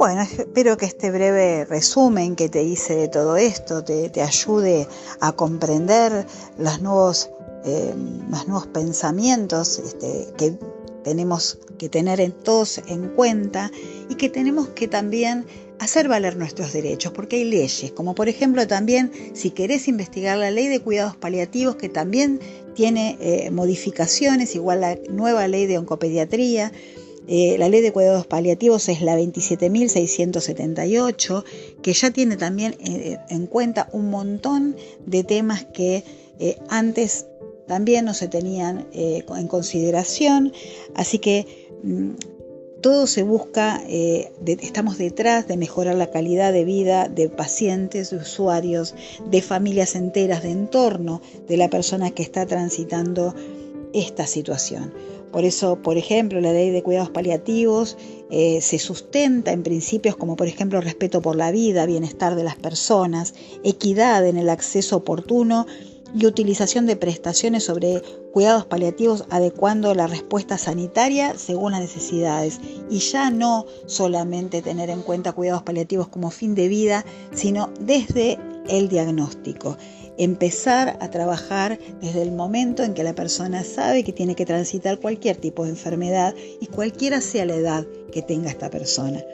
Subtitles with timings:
[0.00, 4.88] Bueno, espero que este breve resumen que te hice de todo esto te, ayude
[5.20, 7.28] a comprender los nuevos,
[7.66, 7.92] eh,
[8.30, 10.54] los nuevos pensamientos este, que
[11.04, 13.70] tenemos que tener en todos en cuenta
[14.08, 15.44] y que tenemos que también
[15.78, 20.50] hacer valer nuestros derechos, porque hay leyes, como por ejemplo también si querés investigar la
[20.50, 22.40] ley de cuidados paliativos, que también
[22.74, 26.72] tiene eh, modificaciones, igual la nueva ley de oncopediatría,
[27.28, 31.44] eh, la ley de cuidados paliativos es la 27.678,
[31.82, 36.04] que ya tiene también eh, en cuenta un montón de temas que
[36.68, 37.26] antes
[37.66, 40.54] también no se tenían en consideración.
[40.94, 42.12] Así que mm,
[42.80, 48.16] todo se busca, eh, estamos detrás de mejorar la calidad de vida de pacientes, de
[48.16, 48.94] usuarios,
[49.30, 53.34] de familias enteras, de entorno de la persona que está transitando
[53.92, 54.92] esta situación.
[55.32, 57.96] Por eso, por ejemplo, la ley de cuidados paliativos
[58.30, 62.56] eh, se sustenta en principios como, por ejemplo, respeto por la vida, bienestar de las
[62.56, 65.66] personas, equidad en el acceso oportuno
[66.14, 72.98] y utilización de prestaciones sobre cuidados paliativos adecuando la respuesta sanitaria según las necesidades y
[72.98, 78.88] ya no solamente tener en cuenta cuidados paliativos como fin de vida, sino desde el
[78.88, 79.76] diagnóstico.
[80.20, 85.00] Empezar a trabajar desde el momento en que la persona sabe que tiene que transitar
[85.00, 89.24] cualquier tipo de enfermedad y cualquiera sea la edad que tenga esta persona.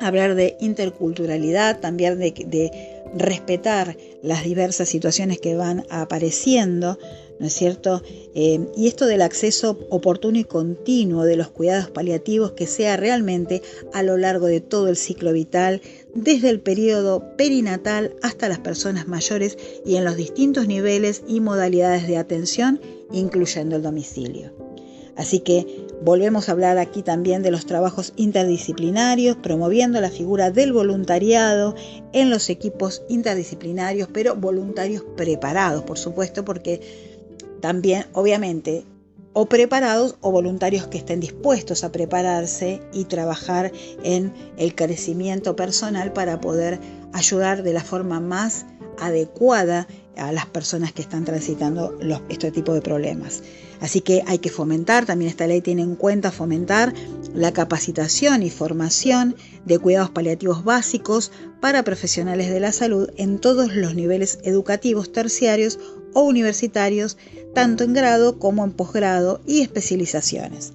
[0.00, 2.70] Hablar de interculturalidad, también de, de
[3.12, 6.96] respetar las diversas situaciones que van apareciendo,
[7.42, 8.02] ¿no es cierto?
[8.36, 13.62] Eh, y esto del acceso oportuno y continuo de los cuidados paliativos que sea realmente
[13.92, 15.82] a lo largo de todo el ciclo vital,
[16.14, 22.06] desde el periodo perinatal hasta las personas mayores y en los distintos niveles y modalidades
[22.06, 24.52] de atención, incluyendo el domicilio.
[25.16, 30.72] Así que volvemos a hablar aquí también de los trabajos interdisciplinarios, promoviendo la figura del
[30.72, 31.74] voluntariado
[32.12, 36.80] en los equipos interdisciplinarios, pero voluntarios preparados, por supuesto, porque
[37.62, 38.84] también, obviamente,
[39.32, 46.12] o preparados o voluntarios que estén dispuestos a prepararse y trabajar en el crecimiento personal
[46.12, 46.80] para poder
[47.14, 48.66] ayudar de la forma más
[48.98, 49.86] adecuada
[50.16, 51.96] a las personas que están transitando
[52.28, 53.42] este tipo de problemas.
[53.82, 56.94] Así que hay que fomentar, también esta ley tiene en cuenta fomentar
[57.34, 59.34] la capacitación y formación
[59.64, 65.80] de cuidados paliativos básicos para profesionales de la salud en todos los niveles educativos terciarios
[66.14, 67.18] o universitarios,
[67.54, 70.74] tanto en grado como en posgrado y especializaciones.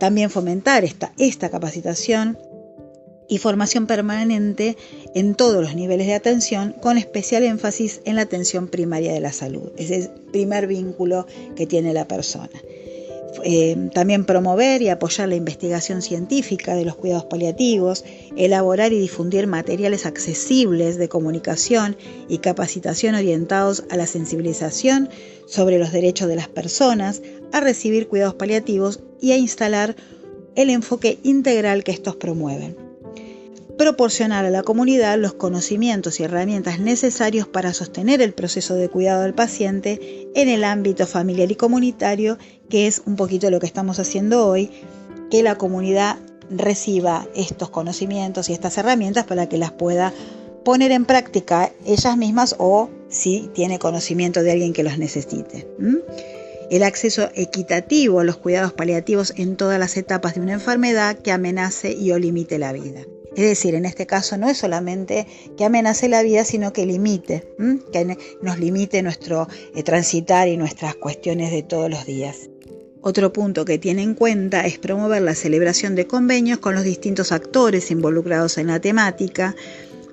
[0.00, 2.36] También fomentar esta, esta capacitación
[3.28, 4.76] y formación permanente
[5.14, 9.32] en todos los niveles de atención, con especial énfasis en la atención primaria de la
[9.32, 9.72] salud.
[9.76, 11.26] Ese es el primer vínculo
[11.56, 12.50] que tiene la persona.
[13.42, 18.04] Eh, también promover y apoyar la investigación científica de los cuidados paliativos,
[18.36, 21.96] elaborar y difundir materiales accesibles de comunicación
[22.28, 25.08] y capacitación orientados a la sensibilización
[25.46, 29.96] sobre los derechos de las personas a recibir cuidados paliativos y a instalar
[30.54, 32.83] el enfoque integral que estos promueven
[33.76, 39.22] proporcionar a la comunidad los conocimientos y herramientas necesarios para sostener el proceso de cuidado
[39.22, 43.98] del paciente en el ámbito familiar y comunitario, que es un poquito lo que estamos
[43.98, 44.70] haciendo hoy,
[45.30, 46.18] que la comunidad
[46.50, 50.12] reciba estos conocimientos y estas herramientas para que las pueda
[50.64, 55.66] poner en práctica ellas mismas o si tiene conocimiento de alguien que los necesite.
[56.70, 61.32] El acceso equitativo a los cuidados paliativos en todas las etapas de una enfermedad que
[61.32, 63.02] amenace y o limite la vida.
[63.36, 67.48] Es decir, en este caso no es solamente que amenace la vida, sino que limite,
[67.92, 72.48] que nos limite nuestro eh, transitar y nuestras cuestiones de todos los días.
[73.06, 77.32] Otro punto que tiene en cuenta es promover la celebración de convenios con los distintos
[77.32, 79.54] actores involucrados en la temática,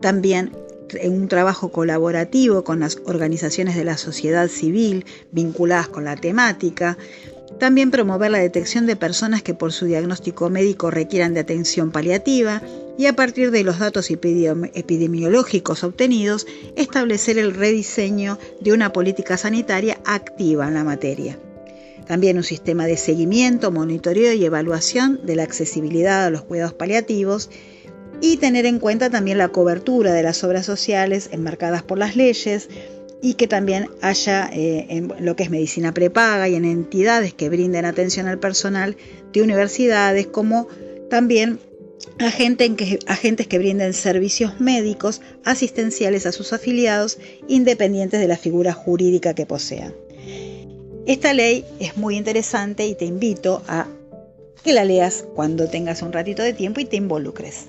[0.00, 0.52] también
[0.90, 6.96] en un trabajo colaborativo con las organizaciones de la sociedad civil vinculadas con la temática,
[7.58, 12.62] también promover la detección de personas que por su diagnóstico médico requieran de atención paliativa
[12.98, 16.46] y a partir de los datos epidemiológicos obtenidos,
[16.76, 21.38] establecer el rediseño de una política sanitaria activa en la materia.
[22.06, 27.50] También un sistema de seguimiento, monitoreo y evaluación de la accesibilidad a los cuidados paliativos
[28.20, 32.68] y tener en cuenta también la cobertura de las obras sociales enmarcadas por las leyes,
[33.22, 37.48] y que también haya eh, en lo que es medicina prepaga y en entidades que
[37.48, 38.96] brinden atención al personal
[39.32, 40.68] de universidades, como
[41.08, 41.58] también
[42.18, 47.18] agentes que, agentes que brinden servicios médicos asistenciales a sus afiliados
[47.48, 49.94] independientes de la figura jurídica que posean.
[51.06, 53.86] Esta ley es muy interesante y te invito a
[54.64, 57.68] que la leas cuando tengas un ratito de tiempo y te involucres.